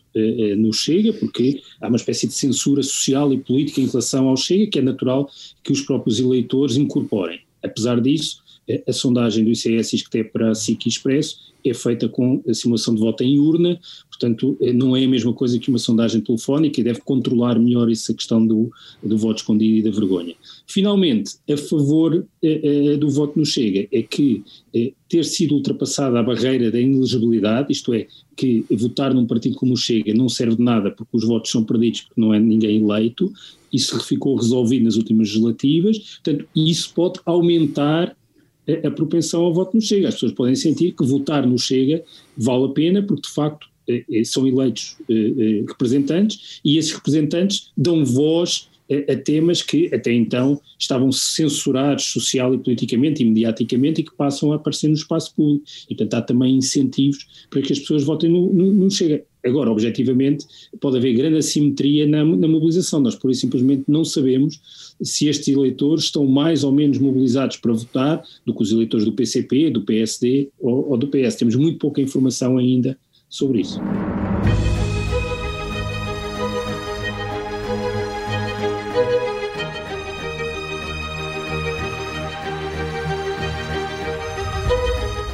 no 0.56 0.72
Chega, 0.72 1.12
porque 1.12 1.60
há 1.80 1.88
uma 1.88 1.96
espécie 1.96 2.26
de 2.26 2.32
censura 2.32 2.82
social 2.82 3.32
e 3.32 3.38
política 3.38 3.80
em 3.80 3.86
relação 3.86 4.28
ao 4.28 4.36
Chega, 4.36 4.66
que 4.66 4.78
é 4.78 4.82
natural 4.82 5.30
que 5.62 5.72
os 5.72 5.82
próprios 5.82 6.18
eleitores 6.18 6.76
incorporem. 6.76 7.40
Apesar 7.62 8.00
disso, 8.00 8.42
a 8.86 8.92
sondagem 8.92 9.44
do 9.44 9.50
ICS 9.50 9.90
diz 9.90 10.02
que 10.02 10.18
até 10.18 10.24
para 10.24 10.50
a 10.50 10.54
SIC 10.54 10.86
Expresso 10.86 11.47
é 11.70 11.74
feita 11.74 12.08
com 12.08 12.42
a 12.48 12.54
simulação 12.54 12.94
de 12.94 13.00
voto 13.00 13.22
em 13.22 13.38
urna, 13.38 13.78
portanto 14.08 14.56
não 14.74 14.96
é 14.96 15.04
a 15.04 15.08
mesma 15.08 15.32
coisa 15.32 15.58
que 15.58 15.68
uma 15.68 15.78
sondagem 15.78 16.20
telefónica 16.20 16.80
e 16.80 16.84
deve 16.84 17.00
controlar 17.00 17.58
melhor 17.58 17.90
essa 17.90 18.12
questão 18.12 18.46
do, 18.46 18.70
do 19.02 19.16
voto 19.16 19.38
escondido 19.38 19.78
e 19.78 19.82
da 19.82 19.90
vergonha. 19.90 20.34
Finalmente, 20.66 21.36
a 21.50 21.56
favor 21.56 22.26
eh, 22.42 22.92
eh, 22.92 22.96
do 22.96 23.08
voto 23.08 23.38
no 23.38 23.46
Chega 23.46 23.88
é 23.90 24.02
que 24.02 24.42
eh, 24.74 24.92
ter 25.08 25.24
sido 25.24 25.54
ultrapassada 25.54 26.18
a 26.18 26.22
barreira 26.22 26.70
da 26.70 26.80
inelegibilidade, 26.80 27.72
isto 27.72 27.92
é, 27.94 28.06
que 28.36 28.64
votar 28.70 29.12
num 29.12 29.26
partido 29.26 29.56
como 29.56 29.74
o 29.74 29.76
Chega 29.76 30.14
não 30.14 30.28
serve 30.28 30.56
de 30.56 30.62
nada 30.62 30.90
porque 30.90 31.16
os 31.16 31.24
votos 31.24 31.50
são 31.50 31.64
perdidos 31.64 32.02
porque 32.02 32.20
não 32.20 32.32
é 32.32 32.38
ninguém 32.38 32.82
eleito, 32.82 33.32
isso 33.72 33.98
ficou 34.00 34.36
resolvido 34.36 34.84
nas 34.84 34.96
últimas 34.96 35.28
legislativas, 35.28 35.98
portanto 35.98 36.46
isso 36.54 36.92
pode 36.94 37.20
aumentar 37.24 38.16
a, 38.84 38.90
propensão 38.90 39.44
ao 39.44 39.54
voto 39.54 39.74
no 39.76 39.80
Chega. 39.80 40.08
As 40.08 40.14
pessoas 40.14 40.32
podem 40.32 40.54
sentir 40.54 40.92
que 40.92 41.04
votar 41.04 41.46
no 41.46 41.58
Chega 41.58 42.02
vale 42.36 42.66
a 42.66 42.68
pena, 42.68 43.02
porque 43.02 43.22
de 43.22 43.34
facto 43.34 43.66
eh, 43.88 44.04
eh, 44.10 44.24
são 44.24 44.46
eleitos 44.46 44.96
eh, 45.08 45.64
representantes 45.66 46.60
e 46.64 46.76
esses 46.76 46.92
representantes 46.92 47.70
dão 47.76 48.04
voz 48.04 48.68
a, 48.90 49.16
temas 49.16 49.62
que 49.62 49.92
até 49.94 50.12
então 50.12 50.60
estavam 50.78 51.12
censurados 51.12 52.04
social 52.04 52.54
e 52.54 52.58
politicamente 52.58 53.22
e 53.22 53.26
mediaticamente 53.26 54.00
e 54.00 54.04
que 54.04 54.14
passam 54.14 54.52
a 54.52 54.56
aparecer 54.56 54.88
no 54.88 54.94
espaço 54.94 55.34
público. 55.34 55.64
E, 55.88 55.94
portanto, 55.94 56.14
há 56.14 56.22
também 56.22 56.56
incentivos 56.56 57.26
para 57.50 57.62
que 57.62 57.72
as 57.72 57.78
pessoas 57.78 58.04
votem 58.04 58.30
no, 58.30 58.52
no, 58.52 58.72
no 58.72 58.90
Chega. 58.90 59.24
Agora, 59.44 59.70
objetivamente, 59.70 60.46
pode 60.80 60.96
haver 60.96 61.14
grande 61.14 61.38
assimetria 61.38 62.06
na, 62.06 62.24
na 62.24 62.48
mobilização. 62.48 63.00
Nós, 63.00 63.14
por 63.14 63.30
isso, 63.30 63.42
simplesmente 63.42 63.84
não 63.86 64.04
sabemos 64.04 64.60
se 65.00 65.28
estes 65.28 65.48
eleitores 65.48 66.04
estão 66.04 66.26
mais 66.26 66.64
ou 66.64 66.72
menos 66.72 66.98
mobilizados 66.98 67.56
para 67.56 67.72
votar 67.72 68.22
do 68.44 68.52
que 68.52 68.62
os 68.62 68.72
eleitores 68.72 69.04
do 69.04 69.12
PCP, 69.12 69.70
do 69.70 69.82
PSD 69.82 70.48
ou, 70.58 70.90
ou 70.90 70.96
do 70.96 71.06
PS. 71.06 71.36
Temos 71.36 71.54
muito 71.54 71.78
pouca 71.78 72.00
informação 72.00 72.58
ainda 72.58 72.98
sobre 73.28 73.60
isso. 73.60 73.78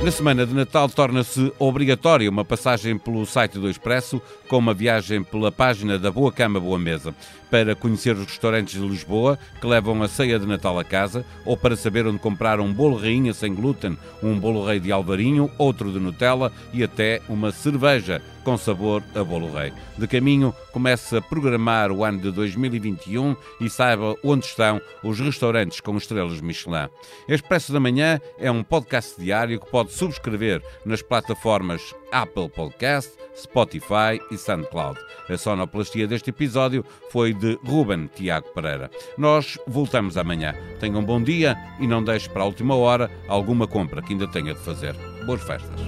Na 0.05 0.11
semana 0.11 0.45
de 0.45 0.53
Natal 0.53 0.87
torna-se 0.87 1.51
obrigatória 1.59 2.29
uma 2.29 2.45
passagem 2.45 2.99
pelo 2.99 3.25
site 3.25 3.59
do 3.59 3.71
Expresso 3.71 4.21
com 4.47 4.59
uma 4.59 4.75
viagem 4.75 5.25
pela 5.25 5.51
página 5.51 5.99
da 5.99 6.11
Boa 6.11 6.31
Cama 6.31 6.61
Boa 6.61 6.79
Mesa. 6.79 7.15
Para 7.51 7.75
conhecer 7.75 8.15
os 8.15 8.27
restaurantes 8.27 8.79
de 8.79 8.87
Lisboa 8.87 9.39
que 9.59 9.67
levam 9.67 10.03
a 10.03 10.07
ceia 10.07 10.39
de 10.39 10.45
Natal 10.45 10.79
a 10.79 10.85
casa 10.85 11.25
ou 11.43 11.57
para 11.57 11.75
saber 11.75 12.07
onde 12.07 12.19
comprar 12.19 12.61
um 12.61 12.71
bolo 12.71 12.99
rainha 12.99 13.33
sem 13.33 13.55
glúten, 13.55 13.97
um 14.23 14.39
bolo 14.39 14.67
rei 14.67 14.79
de 14.79 14.93
alvarinho, 14.93 15.51
outro 15.57 15.91
de 15.91 15.99
Nutella 15.99 16.53
e 16.71 16.85
até 16.85 17.23
uma 17.27 17.51
cerveja 17.51 18.21
com 18.45 18.57
sabor 18.57 19.03
a 19.15 19.25
bolo 19.25 19.51
rei. 19.51 19.73
De 19.97 20.07
caminho, 20.07 20.55
comece 20.73 21.17
a 21.17 21.23
programar 21.23 21.91
o 21.91 22.05
ano 22.05 22.21
de 22.21 22.31
2021 22.31 23.35
e 23.61 23.71
saiba 23.71 24.15
onde 24.23 24.45
estão 24.45 24.81
os 25.03 25.19
restaurantes 25.19 25.81
com 25.81 25.97
estrelas 25.97 26.41
Michelin. 26.41 26.89
Expresso 27.27 27.73
da 27.73 27.81
Manhã 27.81 28.21
é 28.39 28.51
um 28.51 28.63
podcast 28.63 29.21
diário 29.21 29.59
que 29.59 29.71
pode 29.71 29.93
subscrever 29.93 30.63
nas 30.85 31.03
plataformas 31.03 31.95
Apple 32.13 32.49
Podcast, 32.49 33.13
Spotify 33.37 34.21
e 34.31 34.37
SoundCloud. 34.37 34.99
A 35.29 35.37
sonoplastia 35.37 36.07
deste 36.07 36.31
episódio 36.31 36.85
foi 37.11 37.33
de 37.33 37.59
Ruben 37.65 38.09
Tiago 38.15 38.49
Pereira. 38.55 38.91
Nós 39.19 39.59
voltamos 39.67 40.17
amanhã. 40.17 40.55
Tenham 40.79 41.01
um 41.01 41.05
bom 41.05 41.21
dia 41.21 41.57
e 41.81 41.87
não 41.87 42.05
deixe 42.05 42.29
para 42.29 42.43
a 42.43 42.47
última 42.47 42.77
hora 42.77 43.11
alguma 43.27 43.67
compra 43.67 44.03
que 44.03 44.13
ainda 44.13 44.29
tenha 44.29 44.55
de 44.55 44.61
fazer. 44.61 44.95
Boas 45.27 45.43
festas. 45.43 45.81